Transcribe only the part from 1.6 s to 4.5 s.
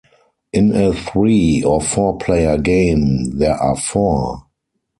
or four-player game, there are four.